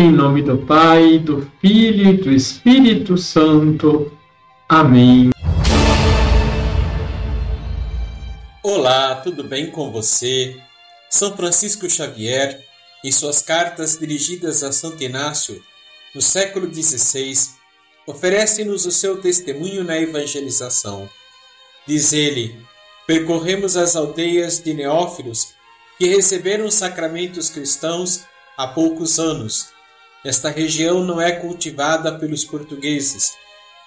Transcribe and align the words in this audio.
Em 0.00 0.12
nome 0.12 0.42
do 0.42 0.56
Pai, 0.58 1.18
do 1.18 1.50
Filho 1.60 2.10
e 2.10 2.16
do 2.18 2.30
Espírito 2.30 3.18
Santo. 3.18 4.16
Amém. 4.68 5.30
Olá, 8.62 9.16
tudo 9.16 9.42
bem 9.42 9.72
com 9.72 9.90
você? 9.90 10.56
São 11.10 11.36
Francisco 11.36 11.90
Xavier, 11.90 12.64
em 13.04 13.10
suas 13.10 13.42
cartas 13.42 13.98
dirigidas 13.98 14.62
a 14.62 14.70
Santo 14.70 15.02
Inácio, 15.02 15.60
no 16.14 16.22
século 16.22 16.72
XVI, 16.72 17.34
oferece-nos 18.06 18.86
o 18.86 18.92
seu 18.92 19.20
testemunho 19.20 19.82
na 19.82 19.98
evangelização. 19.98 21.10
Diz 21.88 22.12
ele: 22.12 22.56
Percorremos 23.04 23.76
as 23.76 23.96
aldeias 23.96 24.62
de 24.62 24.72
neófilos 24.74 25.54
que 25.98 26.06
receberam 26.06 26.66
os 26.66 26.74
sacramentos 26.74 27.50
cristãos 27.50 28.24
há 28.56 28.68
poucos 28.68 29.18
anos 29.18 29.76
esta 30.24 30.50
região 30.50 31.04
não 31.04 31.20
é 31.20 31.32
cultivada 31.32 32.18
pelos 32.18 32.44
portugueses, 32.44 33.32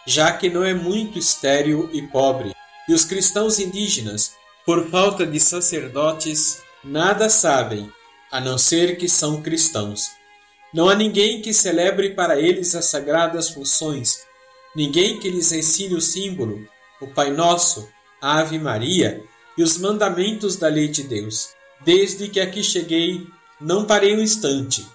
já 0.07 0.31
que 0.31 0.49
não 0.49 0.63
é 0.63 0.73
muito 0.73 1.19
estéril 1.19 1.89
e 1.91 2.01
pobre, 2.07 2.53
e 2.87 2.93
os 2.93 3.03
cristãos 3.03 3.59
indígenas, 3.59 4.33
por 4.65 4.89
falta 4.89 5.25
de 5.25 5.39
sacerdotes, 5.39 6.61
nada 6.83 7.29
sabem, 7.29 7.91
a 8.31 8.39
não 8.39 8.57
ser 8.57 8.97
que 8.97 9.09
são 9.09 9.41
cristãos. 9.41 10.09
Não 10.73 10.87
há 10.87 10.95
ninguém 10.95 11.41
que 11.41 11.53
celebre 11.53 12.11
para 12.11 12.39
eles 12.39 12.73
as 12.75 12.85
sagradas 12.85 13.49
funções, 13.49 14.21
ninguém 14.75 15.19
que 15.19 15.29
lhes 15.29 15.51
ensine 15.51 15.95
o 15.95 16.01
símbolo, 16.01 16.65
o 17.01 17.07
Pai 17.07 17.31
Nosso, 17.31 17.89
a 18.21 18.39
Ave 18.39 18.57
Maria 18.57 19.21
e 19.57 19.63
os 19.63 19.77
mandamentos 19.77 20.55
da 20.55 20.69
lei 20.69 20.87
de 20.87 21.03
Deus. 21.03 21.49
Desde 21.83 22.29
que 22.29 22.39
aqui 22.39 22.63
cheguei, 22.63 23.27
não 23.59 23.85
parei 23.85 24.15
um 24.15 24.21
instante 24.21 24.85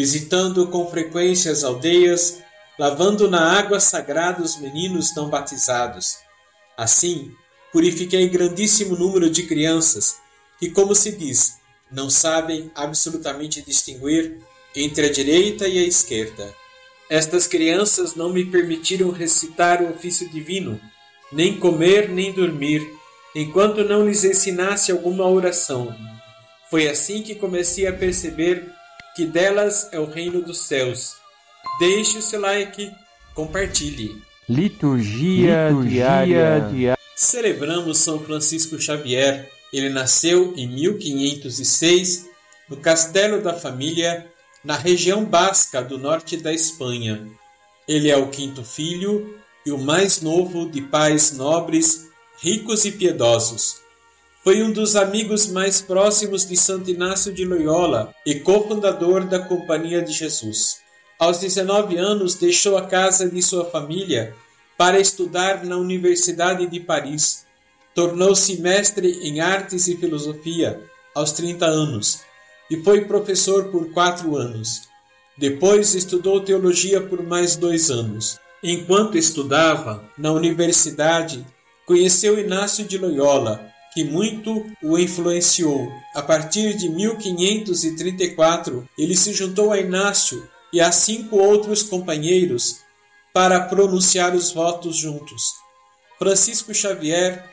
visitando 0.00 0.66
com 0.68 0.90
frequência 0.90 1.52
as 1.52 1.62
aldeias, 1.62 2.42
lavando 2.78 3.30
na 3.30 3.58
água 3.58 3.78
sagrada 3.78 4.42
os 4.42 4.56
meninos 4.58 5.14
não 5.14 5.28
batizados. 5.28 6.16
Assim, 6.74 7.30
purifiquei 7.70 8.26
grandíssimo 8.26 8.96
número 8.96 9.28
de 9.28 9.42
crianças 9.42 10.16
que, 10.58 10.70
como 10.70 10.94
se 10.94 11.12
diz, 11.12 11.58
não 11.92 12.08
sabem 12.08 12.70
absolutamente 12.74 13.60
distinguir 13.60 14.38
entre 14.74 15.04
a 15.04 15.12
direita 15.12 15.68
e 15.68 15.78
a 15.78 15.86
esquerda. 15.86 16.50
Estas 17.10 17.46
crianças 17.46 18.14
não 18.14 18.32
me 18.32 18.46
permitiram 18.46 19.10
recitar 19.10 19.82
o 19.82 19.90
ofício 19.90 20.30
divino, 20.30 20.80
nem 21.30 21.58
comer 21.58 22.08
nem 22.08 22.32
dormir, 22.32 22.90
enquanto 23.36 23.84
não 23.84 24.06
lhes 24.06 24.24
ensinasse 24.24 24.90
alguma 24.90 25.28
oração. 25.28 25.94
Foi 26.70 26.88
assim 26.88 27.20
que 27.22 27.34
comecei 27.34 27.86
a 27.86 27.92
perceber 27.92 28.79
que 29.14 29.26
delas 29.26 29.88
é 29.92 29.98
o 29.98 30.04
reino 30.04 30.42
dos 30.42 30.66
céus. 30.66 31.16
Deixe 31.78 32.18
o 32.18 32.22
seu 32.22 32.40
like, 32.40 32.90
compartilhe. 33.34 34.22
Liturgia, 34.48 35.68
Liturgia 35.68 35.90
diária. 35.90 36.60
diária. 36.72 36.98
Celebramos 37.16 37.98
São 37.98 38.18
Francisco 38.18 38.78
Xavier. 38.80 39.50
Ele 39.72 39.88
nasceu 39.88 40.52
em 40.56 40.66
1506 40.66 42.26
no 42.68 42.76
Castelo 42.76 43.40
da 43.42 43.54
Família, 43.54 44.26
na 44.64 44.76
região 44.76 45.24
basca 45.24 45.82
do 45.82 45.98
norte 45.98 46.36
da 46.36 46.52
Espanha. 46.52 47.28
Ele 47.86 48.10
é 48.10 48.16
o 48.16 48.28
quinto 48.28 48.64
filho 48.64 49.38
e 49.64 49.70
o 49.70 49.78
mais 49.78 50.20
novo 50.20 50.68
de 50.70 50.80
pais 50.80 51.32
nobres, 51.32 52.08
ricos 52.40 52.84
e 52.84 52.92
piedosos. 52.92 53.76
Foi 54.42 54.62
um 54.62 54.72
dos 54.72 54.96
amigos 54.96 55.48
mais 55.48 55.82
próximos 55.82 56.48
de 56.48 56.56
Santo 56.56 56.90
Inácio 56.90 57.30
de 57.30 57.44
Loyola 57.44 58.14
e 58.24 58.36
cofundador 58.36 59.26
da 59.26 59.38
Companhia 59.38 60.00
de 60.00 60.12
Jesus. 60.12 60.78
Aos 61.18 61.40
19 61.40 61.98
anos, 61.98 62.36
deixou 62.36 62.78
a 62.78 62.86
casa 62.86 63.28
de 63.28 63.42
sua 63.42 63.66
família 63.66 64.34
para 64.78 64.98
estudar 64.98 65.62
na 65.66 65.76
Universidade 65.76 66.66
de 66.66 66.80
Paris. 66.80 67.44
Tornou-se 67.94 68.58
mestre 68.62 69.10
em 69.22 69.40
artes 69.40 69.86
e 69.88 69.96
filosofia 69.98 70.80
aos 71.14 71.32
30 71.32 71.66
anos 71.66 72.20
e 72.70 72.82
foi 72.82 73.04
professor 73.04 73.64
por 73.64 73.92
quatro 73.92 74.36
anos. 74.36 74.88
Depois 75.36 75.94
estudou 75.94 76.40
teologia 76.40 77.02
por 77.02 77.22
mais 77.22 77.56
dois 77.56 77.90
anos. 77.90 78.40
Enquanto 78.62 79.18
estudava 79.18 80.02
na 80.16 80.32
universidade, 80.32 81.46
conheceu 81.84 82.38
Inácio 82.40 82.86
de 82.86 82.96
Loyola 82.96 83.70
que 83.92 84.04
muito 84.04 84.64
o 84.82 84.98
influenciou. 84.98 85.90
A 86.14 86.22
partir 86.22 86.76
de 86.76 86.88
1534, 86.88 88.88
ele 88.96 89.16
se 89.16 89.32
juntou 89.32 89.72
a 89.72 89.78
Inácio 89.78 90.48
e 90.72 90.80
a 90.80 90.92
cinco 90.92 91.36
outros 91.36 91.82
companheiros 91.82 92.80
para 93.32 93.60
pronunciar 93.60 94.34
os 94.34 94.52
votos 94.52 94.96
juntos. 94.96 95.42
Francisco 96.18 96.74
Xavier 96.74 97.44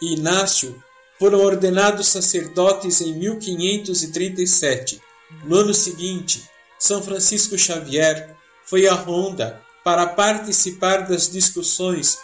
e 0.00 0.14
Inácio 0.14 0.82
foram 1.18 1.40
ordenados 1.40 2.08
sacerdotes 2.08 3.00
em 3.00 3.14
1537. 3.14 5.00
No 5.44 5.56
ano 5.56 5.72
seguinte, 5.72 6.44
São 6.78 7.02
Francisco 7.02 7.56
Xavier 7.56 8.36
foi 8.64 8.86
a 8.86 8.94
Ronda 8.94 9.62
para 9.84 10.06
participar 10.06 11.08
das 11.08 11.30
discussões 11.30 12.18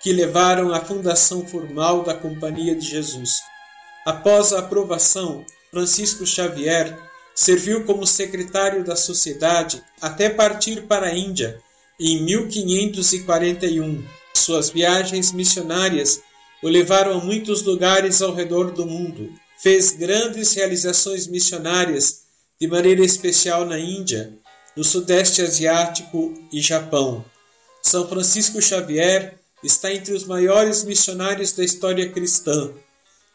que 0.00 0.12
levaram 0.12 0.72
à 0.72 0.80
fundação 0.80 1.46
formal 1.46 2.02
da 2.02 2.14
Companhia 2.14 2.74
de 2.74 2.86
Jesus. 2.86 3.40
Após 4.04 4.52
a 4.52 4.60
aprovação, 4.60 5.44
Francisco 5.70 6.26
Xavier 6.26 6.96
serviu 7.34 7.84
como 7.84 8.06
secretário 8.06 8.84
da 8.84 8.96
sociedade 8.96 9.82
até 10.00 10.30
partir 10.30 10.82
para 10.82 11.08
a 11.08 11.14
Índia 11.14 11.60
em 12.00 12.22
1541. 12.22 14.04
Suas 14.34 14.70
viagens 14.70 15.32
missionárias 15.32 16.20
o 16.62 16.68
levaram 16.68 17.18
a 17.18 17.24
muitos 17.24 17.62
lugares 17.62 18.22
ao 18.22 18.34
redor 18.34 18.70
do 18.70 18.86
mundo. 18.86 19.30
Fez 19.58 19.90
grandes 19.92 20.54
realizações 20.54 21.26
missionárias, 21.26 22.22
de 22.60 22.66
maneira 22.66 23.04
especial 23.04 23.66
na 23.66 23.78
Índia, 23.78 24.32
no 24.76 24.84
Sudeste 24.84 25.42
Asiático 25.42 26.32
e 26.52 26.60
Japão. 26.60 27.24
São 27.82 28.08
Francisco 28.08 28.60
Xavier 28.60 29.38
está 29.62 29.92
entre 29.92 30.12
os 30.12 30.24
maiores 30.24 30.84
missionários 30.84 31.52
da 31.52 31.64
história 31.64 32.10
cristã. 32.10 32.72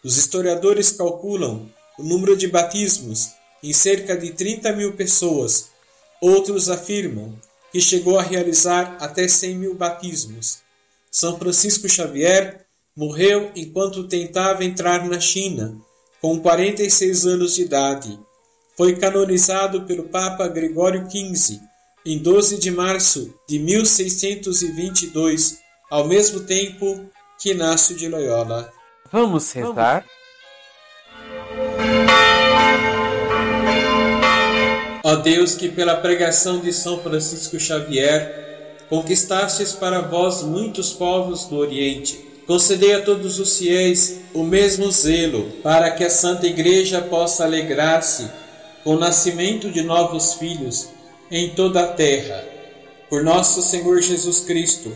Os 0.03 0.17
historiadores 0.17 0.91
calculam 0.91 1.69
o 1.97 2.03
número 2.03 2.35
de 2.35 2.47
batismos 2.47 3.31
em 3.63 3.73
cerca 3.73 4.17
de 4.17 4.31
30 4.31 4.73
mil 4.73 4.93
pessoas. 4.93 5.69
Outros 6.21 6.69
afirmam 6.69 7.37
que 7.71 7.79
chegou 7.79 8.19
a 8.19 8.23
realizar 8.23 8.97
até 8.99 9.27
100 9.27 9.55
mil 9.55 9.75
batismos. 9.75 10.59
São 11.09 11.37
Francisco 11.37 11.87
Xavier 11.87 12.65
morreu 12.95 13.51
enquanto 13.55 14.07
tentava 14.07 14.63
entrar 14.63 15.07
na 15.07 15.19
China, 15.19 15.77
com 16.21 16.39
46 16.39 17.25
anos 17.25 17.55
de 17.55 17.63
idade. 17.63 18.19
Foi 18.77 18.95
canonizado 18.95 19.83
pelo 19.83 20.03
Papa 20.03 20.47
Gregório 20.47 21.07
XV 21.09 21.59
em 22.05 22.17
12 22.17 22.57
de 22.57 22.71
março 22.71 23.33
de 23.47 23.59
1622 23.59 25.59
ao 25.91 26.07
mesmo 26.07 26.39
tempo 26.39 27.05
que 27.37 27.51
Inácio 27.51 27.97
de 27.97 28.07
Loyola. 28.07 28.71
Vamos 29.11 29.51
rezar? 29.51 30.05
Ó 35.03 35.15
Deus, 35.17 35.53
que 35.55 35.67
pela 35.67 35.97
pregação 35.97 36.61
de 36.61 36.71
São 36.71 36.97
Francisco 36.99 37.59
Xavier 37.59 38.85
conquistastes 38.89 39.73
para 39.73 39.99
vós 40.01 40.43
muitos 40.43 40.93
povos 40.93 41.45
do 41.45 41.57
Oriente, 41.57 42.17
concedei 42.47 42.93
a 42.93 43.01
todos 43.01 43.39
os 43.39 43.57
fiéis 43.57 44.21
o 44.33 44.43
mesmo 44.43 44.89
zelo, 44.91 45.51
para 45.61 45.91
que 45.91 46.05
a 46.05 46.09
Santa 46.09 46.47
Igreja 46.47 47.01
possa 47.01 47.43
alegrar-se 47.43 48.29
com 48.83 48.95
o 48.95 48.99
nascimento 48.99 49.69
de 49.69 49.81
novos 49.81 50.35
filhos 50.35 50.87
em 51.29 51.49
toda 51.49 51.81
a 51.81 51.87
terra. 51.87 52.45
Por 53.09 53.23
nosso 53.23 53.61
Senhor 53.61 54.01
Jesus 54.01 54.41
Cristo, 54.41 54.91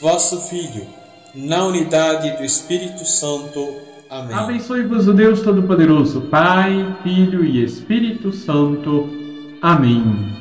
vosso 0.00 0.40
Filho, 0.48 0.86
na 1.34 1.64
unidade 1.64 2.36
do 2.36 2.44
Espírito 2.44 3.04
Santo. 3.04 3.76
Amém. 4.08 4.34
Abençoe-vos 4.34 5.06
o 5.08 5.12
Deus 5.12 5.42
Todo-Poderoso, 5.42 6.22
Pai, 6.22 6.96
Filho 7.02 7.44
e 7.44 7.62
Espírito 7.62 8.32
Santo. 8.32 9.10
Amém. 9.60 10.37